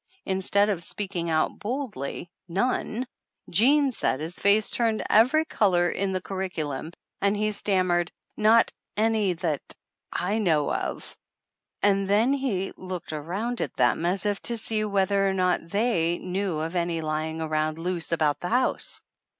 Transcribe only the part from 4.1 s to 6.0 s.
his face turned every color